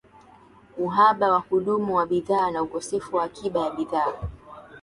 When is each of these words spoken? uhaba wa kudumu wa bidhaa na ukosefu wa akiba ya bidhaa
uhaba 0.77 1.31
wa 1.31 1.41
kudumu 1.41 1.95
wa 1.95 2.05
bidhaa 2.05 2.51
na 2.51 2.61
ukosefu 2.63 3.15
wa 3.15 3.23
akiba 3.23 3.59
ya 3.61 3.69
bidhaa 3.69 4.13